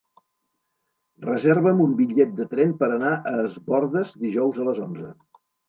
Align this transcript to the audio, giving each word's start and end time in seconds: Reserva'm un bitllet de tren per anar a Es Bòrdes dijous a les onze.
Reserva'm 1.25 1.83
un 1.83 1.93
bitllet 1.99 2.33
de 2.41 2.49
tren 2.55 2.75
per 2.81 2.91
anar 2.97 3.13
a 3.19 3.37
Es 3.45 3.61
Bòrdes 3.71 4.17
dijous 4.27 4.61
a 4.65 4.69
les 4.73 4.85
onze. 4.91 5.15